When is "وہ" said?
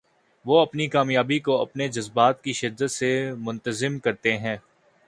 0.45-0.59